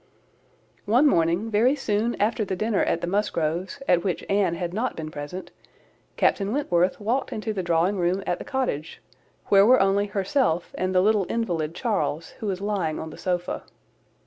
[0.87, 4.95] One morning, very soon after the dinner at the Musgroves, at which Anne had not
[4.95, 5.51] been present,
[6.17, 8.99] Captain Wentworth walked into the drawing room at the Cottage,
[9.49, 13.61] where were only herself and the little invalid Charles, who was lying on the sofa.